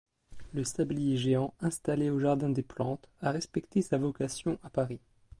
Le 0.55 0.63
sablier 0.63 1.15
géant 1.15 1.53
installé 1.59 2.09
au 2.09 2.19
Jardin 2.19 2.49
des 2.49 2.63
plantes 2.63 3.07
a 3.21 3.29
respecté 3.29 3.83
sa 3.83 3.99
vocation 3.99 4.57
à 4.63 4.69
Paris. 4.71 4.99